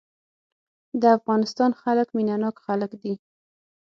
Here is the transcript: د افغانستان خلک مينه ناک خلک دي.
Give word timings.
د 1.01 1.03
افغانستان 1.17 1.71
خلک 1.81 2.07
مينه 2.17 2.35
ناک 2.43 2.55
خلک 2.65 2.91
دي. 3.01 3.13